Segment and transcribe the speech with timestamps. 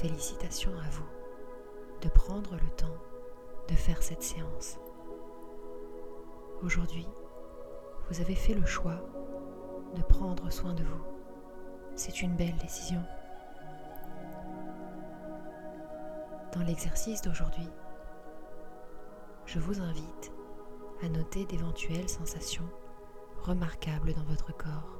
[0.00, 1.04] Félicitations à vous
[2.00, 2.96] de prendre le temps
[3.68, 4.78] de faire cette séance.
[6.62, 7.06] Aujourd'hui,
[8.08, 8.98] vous avez fait le choix
[9.94, 11.04] de prendre soin de vous.
[11.96, 13.02] C'est une belle décision.
[16.54, 17.68] Dans l'exercice d'aujourd'hui,
[19.44, 20.32] je vous invite
[21.02, 22.68] à noter d'éventuelles sensations
[23.42, 24.99] remarquables dans votre corps.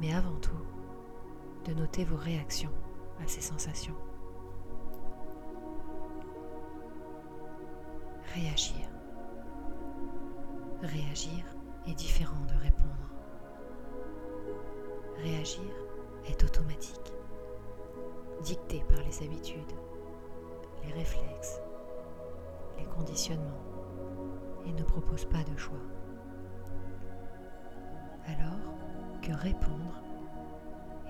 [0.00, 0.50] Mais avant tout,
[1.64, 2.72] de noter vos réactions
[3.22, 3.96] à ces sensations.
[8.34, 8.88] Réagir.
[10.82, 11.44] Réagir
[11.88, 12.88] est différent de répondre.
[15.16, 15.74] Réagir
[16.26, 17.12] est automatique,
[18.42, 19.72] dicté par les habitudes,
[20.84, 21.60] les réflexes,
[22.78, 23.64] les conditionnements
[24.66, 25.82] et ne propose pas de choix.
[28.26, 28.77] Alors
[29.32, 30.02] répondre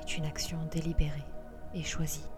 [0.00, 1.24] est une action délibérée
[1.74, 2.28] et choisie.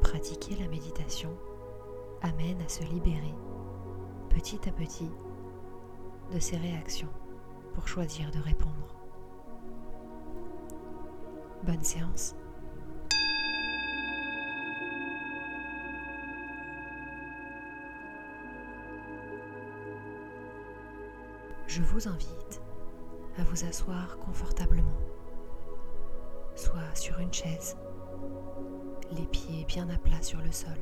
[0.00, 1.30] Pratiquer la méditation
[2.22, 3.34] amène à se libérer
[4.28, 5.10] petit à petit
[6.32, 7.12] de ses réactions
[7.74, 8.94] pour choisir de répondre.
[11.64, 12.34] Bonne séance.
[21.66, 22.60] Je vous invite
[23.38, 24.98] à vous asseoir confortablement,
[26.54, 27.76] soit sur une chaise,
[29.12, 30.78] les pieds bien à plat sur le sol,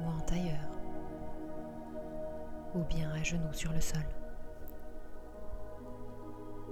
[0.00, 0.68] ou en tailleur,
[2.74, 4.04] ou bien à genoux sur le sol.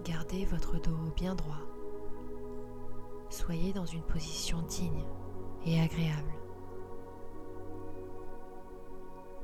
[0.04, 1.62] Gardez votre dos bien droit.
[3.28, 5.04] Soyez dans une position digne
[5.64, 6.32] et agréable.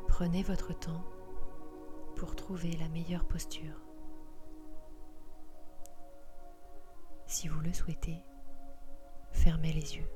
[0.06, 1.02] Prenez votre temps
[2.14, 3.81] pour trouver la meilleure posture.
[7.32, 8.22] Si vous le souhaitez,
[9.30, 10.10] fermez les yeux.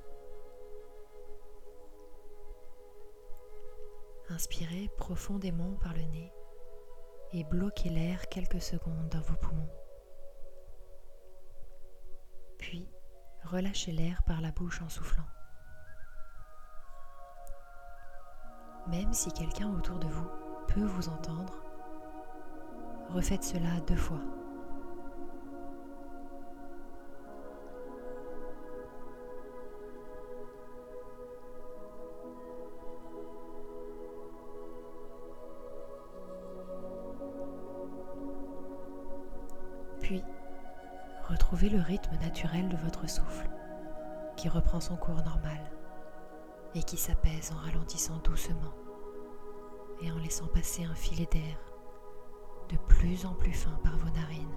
[4.29, 6.31] Inspirez profondément par le nez
[7.33, 9.73] et bloquez l'air quelques secondes dans vos poumons.
[12.59, 12.87] Puis,
[13.45, 15.25] relâchez l'air par la bouche en soufflant.
[18.89, 20.29] Même si quelqu'un autour de vous
[20.69, 21.65] peut vous entendre,
[23.09, 24.21] refaites cela deux fois.
[41.37, 43.51] Retrouvez le rythme naturel de votre souffle
[44.39, 45.71] qui reprend son cours normal
[46.75, 48.73] et qui s'apaise en ralentissant doucement
[50.01, 51.59] et en laissant passer un filet d'air
[52.71, 54.57] de plus en plus fin par vos narines.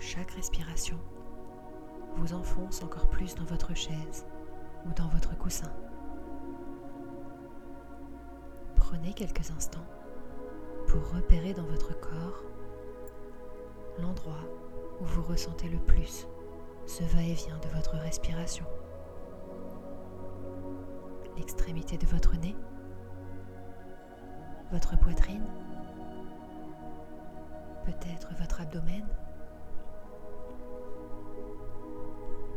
[0.00, 0.98] Chaque respiration
[2.16, 4.26] vous enfonce encore plus dans votre chaise
[4.86, 5.72] ou dans votre coussin.
[8.74, 9.86] Prenez quelques instants
[10.88, 11.83] pour repérer dans votre
[15.14, 16.26] vous ressentez le plus
[16.86, 18.66] ce va-et-vient de votre respiration.
[21.36, 22.56] L'extrémité de votre nez,
[24.72, 25.46] votre poitrine,
[27.84, 29.06] peut-être votre abdomen.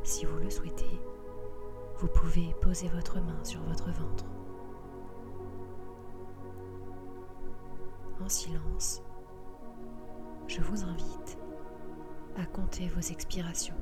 [0.03, 0.99] Si vous le souhaitez,
[1.99, 4.25] vous pouvez poser votre main sur votre ventre.
[8.19, 9.03] En silence,
[10.47, 11.37] je vous invite
[12.37, 13.75] à compter vos expirations.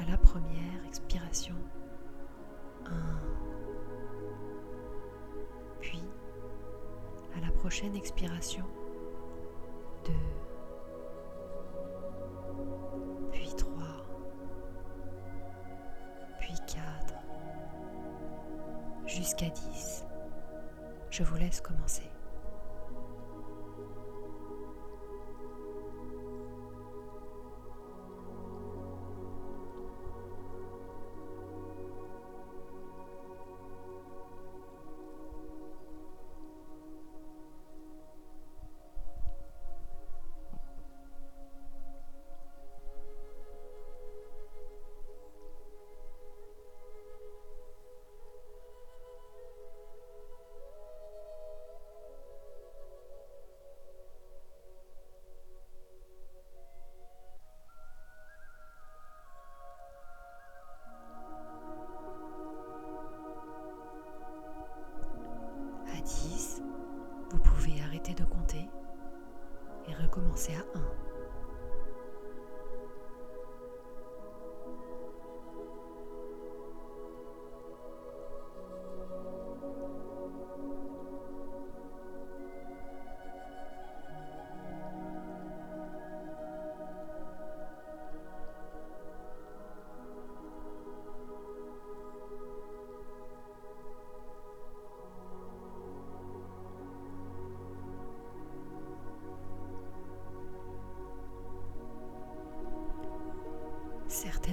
[0.00, 1.54] À la première expiration,
[2.86, 2.90] 1.
[5.80, 6.02] Puis,
[7.36, 8.64] à la prochaine expiration,
[10.04, 10.12] 2.
[13.32, 13.72] Puis 3.
[16.40, 17.14] Puis 4.
[19.06, 20.04] Jusqu'à 10.
[21.10, 22.10] Je vous laisse commencer.
[70.38, 71.07] Recommencer à 1.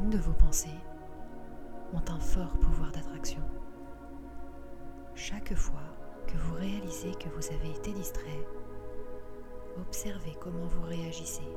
[0.03, 0.77] De vos pensées
[1.93, 3.41] ont un fort pouvoir d'attraction.
[5.15, 5.81] Chaque fois
[6.27, 8.45] que vous réalisez que vous avez été distrait,
[9.79, 11.47] observez comment vous réagissez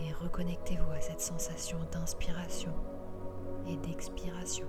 [0.00, 2.72] et reconnectez-vous à cette sensation d'inspiration
[3.66, 4.66] et d'expiration.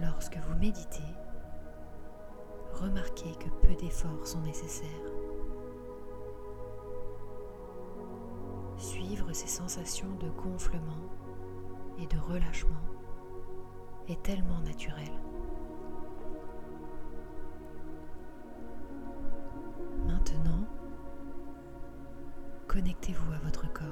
[0.00, 1.14] Lorsque vous méditez,
[2.74, 5.19] remarquez que peu d'efforts sont nécessaires.
[9.32, 11.08] Ces sensations de gonflement
[11.98, 12.82] et de relâchement
[14.08, 15.08] est tellement naturel.
[20.04, 20.66] Maintenant,
[22.66, 23.86] connectez-vous à votre corps.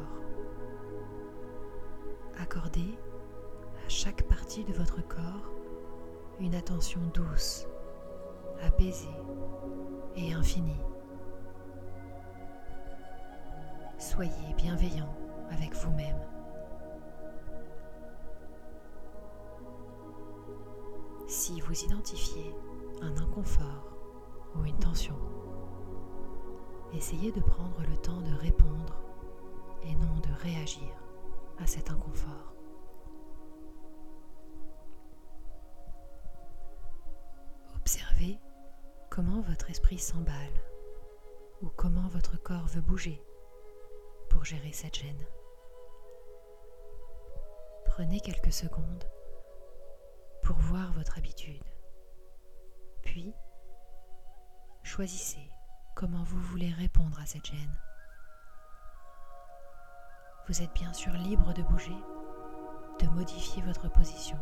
[2.40, 2.98] Accordez
[3.86, 5.52] à chaque partie de votre corps
[6.40, 7.64] une attention douce,
[8.60, 9.06] apaisée
[10.16, 10.82] et infinie.
[13.98, 16.20] Soyez bienveillant avec vous-même.
[21.26, 22.54] Si vous identifiez
[23.02, 23.92] un inconfort
[24.56, 25.16] ou une tension,
[26.94, 28.96] essayez de prendre le temps de répondre
[29.84, 30.88] et non de réagir
[31.58, 32.54] à cet inconfort.
[37.76, 38.38] Observez
[39.10, 40.34] comment votre esprit s'emballe
[41.62, 43.22] ou comment votre corps veut bouger
[44.30, 45.26] pour gérer cette gêne.
[47.98, 49.02] Prenez quelques secondes
[50.44, 51.64] pour voir votre habitude.
[53.02, 53.34] Puis,
[54.84, 55.50] choisissez
[55.96, 57.76] comment vous voulez répondre à cette gêne.
[60.46, 61.98] Vous êtes bien sûr libre de bouger,
[63.00, 64.38] de modifier votre position.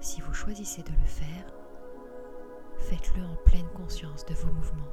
[0.00, 1.46] Si vous choisissez de le faire,
[2.78, 4.92] faites-le en pleine conscience de vos mouvements.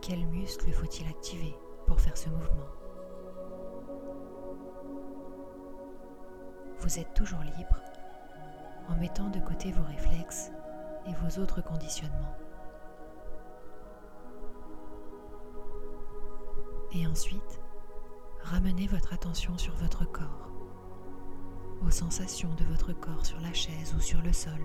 [0.00, 1.56] Quel muscle faut-il activer
[1.86, 2.68] pour faire ce mouvement
[6.80, 7.80] Vous êtes toujours libre
[8.88, 10.50] en mettant de côté vos réflexes
[11.06, 12.36] et vos autres conditionnements.
[16.92, 17.60] Et ensuite,
[18.42, 20.50] ramenez votre attention sur votre corps
[21.86, 24.60] aux sensations de votre corps sur la chaise ou sur le sol,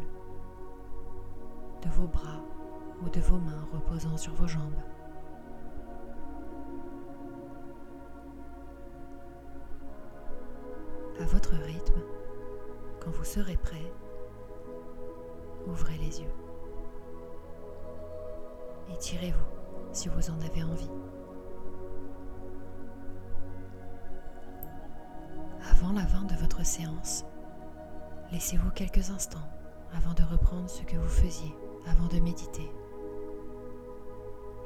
[1.84, 2.42] de vos bras
[3.02, 4.82] ou de vos mains reposant sur vos jambes.
[11.20, 12.02] À votre rythme,
[13.02, 13.92] quand vous serez prêt,
[15.68, 16.34] ouvrez les yeux.
[18.94, 20.90] Étirez-vous si vous en avez envie.
[25.70, 27.26] Avant la fin de votre séance,
[28.32, 29.50] laissez-vous quelques instants
[29.94, 31.54] avant de reprendre ce que vous faisiez
[31.86, 32.72] avant de méditer.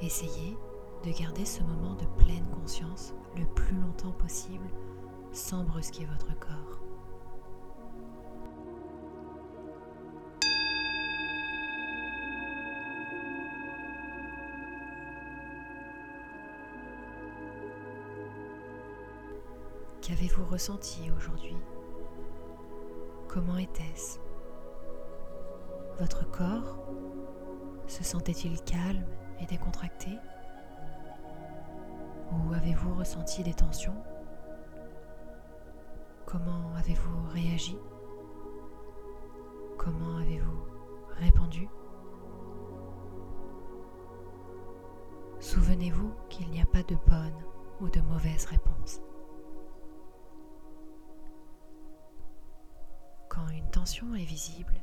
[0.02, 0.56] Essayez
[1.04, 4.68] de garder ce moment de pleine conscience le plus longtemps possible
[5.34, 6.80] sans brusquer votre corps.
[20.02, 21.58] Qu'avez-vous ressenti aujourd'hui?
[23.28, 24.20] Comment était-ce?
[26.00, 26.86] Votre corps?
[27.88, 29.06] Se sentait-il calme
[29.40, 30.10] et décontracté?
[32.32, 33.96] Ou avez-vous ressenti des tensions?
[36.34, 37.78] Comment avez-vous réagi?
[39.78, 40.66] Comment avez-vous
[41.10, 41.70] répondu?
[45.40, 47.40] Souvenez-vous qu'il n'y a pas de bonne
[47.82, 49.00] ou de mauvaise réponse.
[53.30, 54.82] Quand une tension est visible,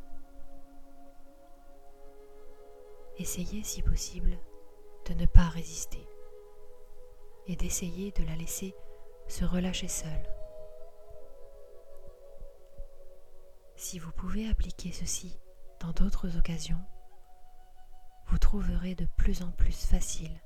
[3.18, 4.38] essayez si possible
[5.08, 6.06] de ne pas résister
[7.48, 8.72] et d'essayer de la laisser
[9.26, 10.39] se relâcher seule.
[13.82, 15.40] Si vous pouvez appliquer ceci
[15.80, 16.84] dans d'autres occasions,
[18.26, 20.38] vous trouverez de plus en plus facile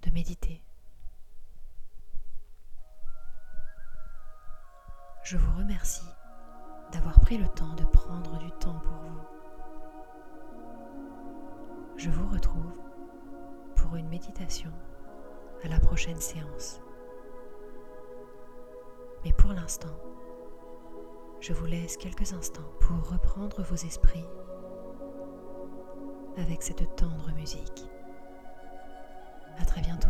[0.00, 0.64] de méditer.
[5.22, 6.08] Je vous remercie
[6.92, 9.20] d'avoir pris le temps de prendre du temps pour vous.
[11.98, 12.72] Je vous retrouve
[13.76, 14.72] pour une méditation
[15.62, 16.80] à la prochaine séance.
[19.24, 20.00] Mais pour l'instant,
[21.46, 24.24] je vous laisse quelques instants pour reprendre vos esprits
[26.38, 27.84] avec cette tendre musique.
[29.56, 30.08] À très bientôt.